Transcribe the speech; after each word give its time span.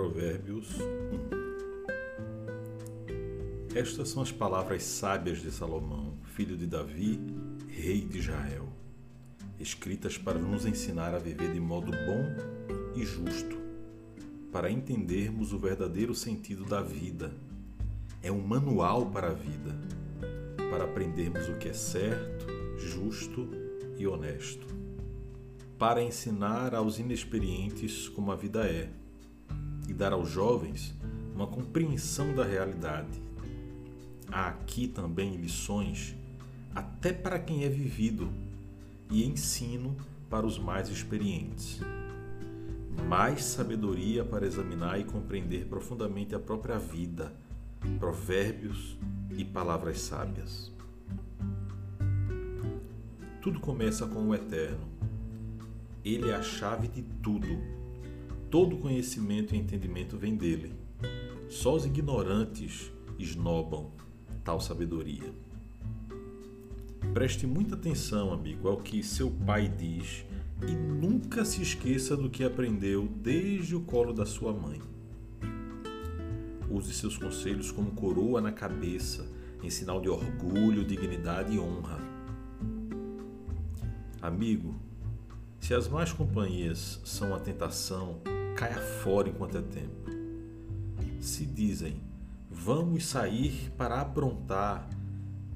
Provérbios 0.00 0.66
1. 3.68 3.76
Estas 3.76 4.08
são 4.08 4.22
as 4.22 4.32
palavras 4.32 4.82
sábias 4.82 5.42
de 5.42 5.50
Salomão, 5.50 6.14
filho 6.24 6.56
de 6.56 6.66
Davi, 6.66 7.20
rei 7.68 8.00
de 8.00 8.16
Israel, 8.20 8.66
escritas 9.58 10.16
para 10.16 10.38
nos 10.38 10.64
ensinar 10.64 11.14
a 11.14 11.18
viver 11.18 11.52
de 11.52 11.60
modo 11.60 11.92
bom 11.92 12.24
e 12.96 13.04
justo, 13.04 13.58
para 14.50 14.70
entendermos 14.70 15.52
o 15.52 15.58
verdadeiro 15.58 16.14
sentido 16.14 16.64
da 16.64 16.80
vida. 16.80 17.34
É 18.22 18.32
um 18.32 18.40
manual 18.40 19.04
para 19.04 19.26
a 19.26 19.34
vida, 19.34 19.78
para 20.70 20.84
aprendermos 20.84 21.46
o 21.46 21.58
que 21.58 21.68
é 21.68 21.74
certo, 21.74 22.46
justo 22.78 23.50
e 23.98 24.06
honesto. 24.06 24.66
Para 25.78 26.02
ensinar 26.02 26.74
aos 26.74 26.98
inexperientes 26.98 28.08
como 28.08 28.32
a 28.32 28.36
vida 28.36 28.66
é 28.66 28.88
e 29.90 29.92
dar 29.92 30.12
aos 30.12 30.30
jovens 30.30 30.94
uma 31.34 31.48
compreensão 31.48 32.32
da 32.32 32.44
realidade. 32.44 33.20
Há 34.30 34.46
aqui 34.46 34.86
também 34.86 35.34
lições 35.34 36.14
até 36.72 37.12
para 37.12 37.40
quem 37.40 37.64
é 37.64 37.68
vivido 37.68 38.30
e 39.10 39.26
ensino 39.26 39.96
para 40.30 40.46
os 40.46 40.58
mais 40.60 40.88
experientes. 40.88 41.80
Mais 43.08 43.42
sabedoria 43.42 44.24
para 44.24 44.46
examinar 44.46 45.00
e 45.00 45.04
compreender 45.04 45.66
profundamente 45.66 46.36
a 46.36 46.38
própria 46.38 46.78
vida, 46.78 47.32
provérbios 47.98 48.96
e 49.36 49.44
palavras 49.44 50.00
sábias. 50.00 50.72
Tudo 53.42 53.58
começa 53.58 54.06
com 54.06 54.28
o 54.28 54.34
Eterno. 54.34 54.86
Ele 56.04 56.30
é 56.30 56.34
a 56.34 56.42
chave 56.42 56.86
de 56.86 57.02
tudo. 57.02 57.79
Todo 58.50 58.78
conhecimento 58.78 59.54
e 59.54 59.58
entendimento 59.58 60.18
vem 60.18 60.34
dele. 60.34 60.72
Só 61.48 61.76
os 61.76 61.86
ignorantes 61.86 62.90
esnobam 63.16 63.92
tal 64.42 64.60
sabedoria. 64.60 65.32
Preste 67.14 67.46
muita 67.46 67.76
atenção, 67.76 68.32
amigo, 68.32 68.66
ao 68.66 68.78
que 68.78 69.04
seu 69.04 69.30
pai 69.30 69.68
diz 69.68 70.24
e 70.66 70.72
nunca 70.72 71.44
se 71.44 71.62
esqueça 71.62 72.16
do 72.16 72.28
que 72.28 72.42
aprendeu 72.42 73.08
desde 73.22 73.76
o 73.76 73.82
colo 73.82 74.12
da 74.12 74.26
sua 74.26 74.52
mãe. 74.52 74.80
Use 76.68 76.92
seus 76.92 77.16
conselhos 77.16 77.70
como 77.70 77.92
coroa 77.92 78.40
na 78.40 78.50
cabeça, 78.50 79.28
em 79.62 79.70
sinal 79.70 80.00
de 80.00 80.08
orgulho, 80.08 80.84
dignidade 80.84 81.54
e 81.54 81.58
honra. 81.60 81.98
Amigo, 84.20 84.74
se 85.60 85.72
as 85.72 85.88
más 85.88 86.12
companhias 86.12 87.00
são 87.04 87.34
a 87.34 87.38
tentação, 87.38 88.20
caia 88.60 88.76
fora 88.76 89.30
enquanto 89.30 89.56
é 89.56 89.62
tempo. 89.62 90.10
Se 91.18 91.46
dizem, 91.46 91.96
vamos 92.50 93.06
sair 93.06 93.72
para 93.74 94.02
aprontar, 94.02 94.86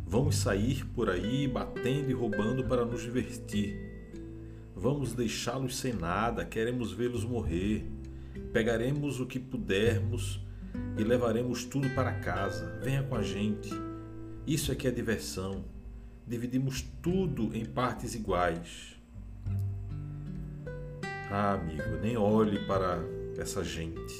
vamos 0.07 0.37
sair 0.37 0.87
por 0.87 1.11
aí 1.11 1.47
batendo 1.47 2.11
e 2.11 2.15
roubando 2.15 2.65
para 2.65 2.87
nos 2.87 3.03
divertir. 3.03 3.79
Vamos 4.75 5.13
deixá-los 5.13 5.77
sem 5.77 5.93
nada, 5.93 6.47
queremos 6.47 6.93
vê-los 6.93 7.27
morrer. 7.27 7.87
Pegaremos 8.55 9.21
o 9.21 9.27
que 9.27 9.39
pudermos 9.39 10.41
e 10.97 11.05
levaremos 11.05 11.63
tudo 11.63 11.91
para 11.91 12.21
casa. 12.21 12.81
Venha 12.83 13.03
com 13.03 13.17
a 13.17 13.23
gente. 13.23 13.69
Isso 14.47 14.73
é 14.73 14.75
que 14.75 14.89
é 14.89 14.91
diversão. 14.91 15.67
Dividimos 16.27 16.81
tudo 17.03 17.55
em 17.55 17.67
partes 17.67 18.15
iguais. 18.15 18.97
Ah, 21.37 21.55
amigo, 21.55 21.97
nem 22.01 22.17
olhe 22.17 22.64
para 22.64 23.01
essa 23.36 23.64
gente 23.64 24.14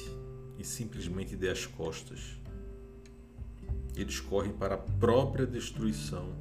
e 0.59 0.65
simplesmente 0.65 1.33
dê 1.33 1.47
as 1.47 1.65
costas. 1.65 2.37
Eles 3.95 4.19
correm 4.19 4.51
para 4.51 4.75
a 4.75 4.77
própria 4.77 5.47
destruição. 5.47 6.35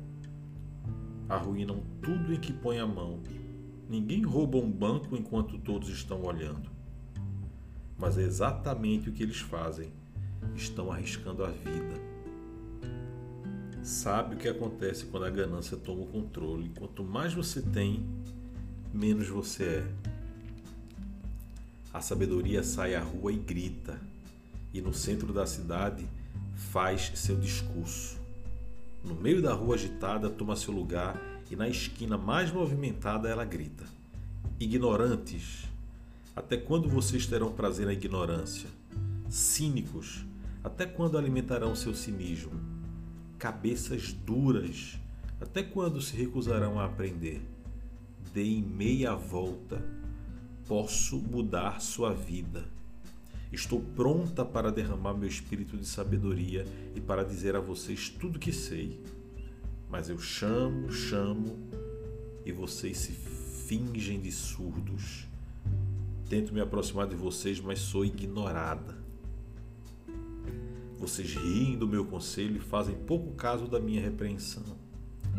Arruinam 1.28 1.80
tudo 2.02 2.34
em 2.34 2.40
que 2.40 2.52
põe 2.52 2.80
a 2.80 2.86
mão. 2.88 3.22
Ninguém 3.88 4.24
rouba 4.24 4.58
um 4.58 4.68
banco 4.68 5.16
enquanto 5.16 5.58
todos 5.58 5.88
estão 5.90 6.22
olhando. 6.24 6.68
Mas 7.96 8.18
é 8.18 8.22
exatamente 8.22 9.08
o 9.08 9.12
que 9.12 9.22
eles 9.22 9.38
fazem. 9.38 9.92
Estão 10.56 10.90
arriscando 10.90 11.44
a 11.44 11.50
vida. 11.50 11.94
Sabe 13.80 14.34
o 14.34 14.38
que 14.38 14.48
acontece 14.48 15.06
quando 15.06 15.26
a 15.26 15.30
ganância 15.30 15.76
toma 15.76 16.02
o 16.02 16.06
controle? 16.06 16.72
Quanto 16.76 17.04
mais 17.04 17.32
você 17.32 17.62
tem, 17.62 18.04
menos 18.92 19.28
você 19.28 19.62
é. 19.62 20.13
A 21.94 22.00
sabedoria 22.00 22.64
sai 22.64 22.96
à 22.96 23.00
rua 23.00 23.32
e 23.32 23.36
grita, 23.36 24.00
e 24.72 24.80
no 24.80 24.92
centro 24.92 25.32
da 25.32 25.46
cidade 25.46 26.04
faz 26.72 27.12
seu 27.14 27.36
discurso. 27.36 28.18
No 29.04 29.14
meio 29.14 29.40
da 29.40 29.54
rua 29.54 29.76
agitada, 29.76 30.28
toma 30.28 30.56
seu 30.56 30.74
lugar 30.74 31.16
e 31.48 31.54
na 31.54 31.68
esquina 31.68 32.18
mais 32.18 32.50
movimentada 32.50 33.28
ela 33.28 33.44
grita: 33.44 33.84
Ignorantes, 34.58 35.66
até 36.34 36.56
quando 36.56 36.88
vocês 36.88 37.28
terão 37.28 37.52
prazer 37.52 37.86
na 37.86 37.92
ignorância? 37.92 38.68
Cínicos, 39.30 40.26
até 40.64 40.86
quando 40.86 41.16
alimentarão 41.16 41.76
seu 41.76 41.94
cinismo? 41.94 42.60
Cabeças 43.38 44.12
duras, 44.12 44.98
até 45.40 45.62
quando 45.62 46.02
se 46.02 46.16
recusarão 46.16 46.80
a 46.80 46.86
aprender? 46.86 47.40
Deem 48.32 48.60
meia 48.62 49.14
volta, 49.14 49.80
posso 50.66 51.18
mudar 51.18 51.80
sua 51.80 52.12
vida. 52.12 52.64
Estou 53.52 53.80
pronta 53.80 54.44
para 54.44 54.72
derramar 54.72 55.14
meu 55.14 55.28
espírito 55.28 55.76
de 55.76 55.86
sabedoria 55.86 56.66
e 56.94 57.00
para 57.00 57.24
dizer 57.24 57.54
a 57.54 57.60
vocês 57.60 58.08
tudo 58.08 58.38
que 58.38 58.52
sei. 58.52 59.00
Mas 59.88 60.08
eu 60.08 60.18
chamo, 60.18 60.90
chamo 60.90 61.56
e 62.44 62.50
vocês 62.50 62.98
se 62.98 63.12
fingem 63.12 64.20
de 64.20 64.32
surdos. 64.32 65.26
Tento 66.28 66.52
me 66.52 66.60
aproximar 66.60 67.06
de 67.06 67.14
vocês, 67.14 67.60
mas 67.60 67.78
sou 67.78 68.04
ignorada. 68.04 68.96
Vocês 70.98 71.34
riem 71.34 71.76
do 71.76 71.86
meu 71.86 72.04
conselho 72.04 72.56
e 72.56 72.60
fazem 72.60 72.96
pouco 72.96 73.34
caso 73.34 73.68
da 73.68 73.78
minha 73.78 74.00
repreensão. 74.00 74.64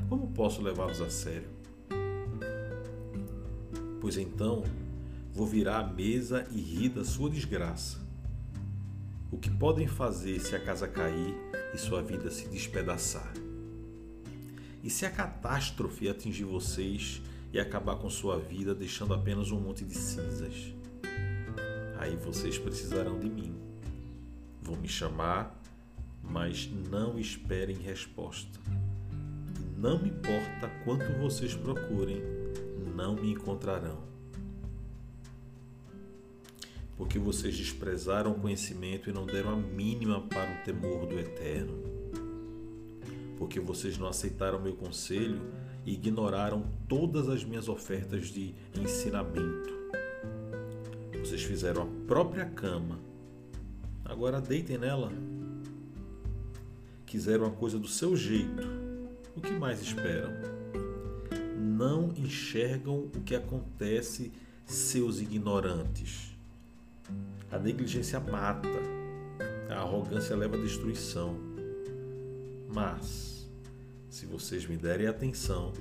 Como 0.08 0.32
posso 0.32 0.62
levá-los 0.62 1.02
a 1.02 1.10
sério? 1.10 1.50
Pois 4.00 4.18
então 4.18 4.64
vou 5.36 5.46
virar 5.46 5.80
a 5.82 5.88
mesa 5.88 6.48
e 6.50 6.60
rir 6.60 6.90
da 6.90 7.06
sua 7.06 7.30
desgraça 7.30 8.06
o 9.36 9.38
que 9.38 9.50
podem 9.50 9.86
fazer 9.86 10.40
se 10.40 10.56
a 10.56 10.60
casa 10.64 10.88
cair 10.88 11.36
e 11.74 11.78
sua 11.78 12.02
vida 12.02 12.32
se 12.32 12.48
despedaçar? 12.48 13.34
E 14.82 14.90
se 14.90 15.06
a 15.06 15.12
catástrofe 15.12 16.08
atingir 16.08 16.46
vocês 16.46 17.22
e 17.52 17.60
acabar 17.60 17.98
com 17.98 18.10
sua 18.10 18.40
vida, 18.40 18.74
deixando 18.74 19.14
apenas 19.14 19.52
um 19.52 19.60
monte 19.60 19.84
de 19.84 19.94
cinzas? 19.94 20.74
Aí 22.00 22.16
vocês 22.16 22.58
precisarão 22.58 23.20
de 23.20 23.30
mim. 23.30 23.54
Vão 24.62 24.78
me 24.78 24.88
chamar, 24.88 25.62
mas 26.24 26.70
não 26.90 27.20
esperem 27.20 27.76
resposta. 27.76 28.58
Não 29.78 30.02
me 30.02 30.12
importa 30.12 30.70
quanto 30.86 31.12
vocês 31.20 31.54
procurem, 31.54 32.22
não 32.96 33.16
me 33.16 33.34
encontrarão 33.34 34.15
porque 36.98 37.20
vocês 37.20 37.56
desprezaram 37.58 38.32
o 38.32 38.36
conhecimento 38.36 39.10
e 39.10 39.14
não 39.14 39.26
deram 39.26 39.52
a 39.52 39.56
mínima 39.56 40.22
para 40.22 40.50
o 40.50 40.64
temor 40.64 41.06
do 41.06 41.20
Eterno. 41.20 41.84
Porque 43.38 43.60
vocês 43.60 43.98
não 43.98 44.08
aceitaram 44.08 44.62
meu 44.62 44.76
conselho 44.76 45.42
e 45.86 45.94
ignoraram 45.94 46.66
todas 46.88 47.28
as 47.28 47.44
minhas 47.44 47.68
ofertas 47.68 48.28
de 48.28 48.56
ensinamento. 48.80 49.76
Vocês 51.20 51.44
fizeram 51.44 51.84
a 51.84 52.08
própria 52.08 52.46
cama, 52.46 53.00
agora 54.06 54.40
deitem 54.40 54.78
nela. 54.78 55.12
Quiseram 57.06 57.46
a 57.46 57.52
coisa 57.52 57.78
do 57.78 57.88
seu 57.88 58.16
jeito, 58.16 58.68
o 59.36 59.42
que 59.42 59.52
mais 59.52 59.82
esperam? 59.82 60.32
Não 61.60 62.14
enxergam 62.16 63.10
o 63.16 63.22
que 63.22 63.36
acontece, 63.36 64.32
seus 64.66 65.20
ignorantes 65.20 66.35
a 67.52 67.58
negligência 67.58 68.20
mata, 68.20 68.68
a 69.70 69.76
arrogância 69.76 70.36
leva 70.36 70.56
à 70.58 70.60
destruição. 70.60 71.38
Mas, 72.74 73.50
se 74.10 74.26
vocês 74.26 74.66
me 74.66 74.78
derem 74.78 75.08
atenção, 75.08 75.74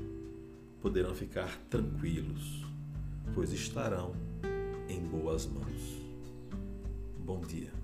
poderão 0.81 1.15
ficar 1.15 1.59
tranquilos, 1.71 2.65
pois 3.35 3.53
estarão 3.53 4.15
em 4.89 5.01
boas 5.01 5.47
mãos. 5.47 6.03
Bom 7.19 7.41
dia. 7.41 7.84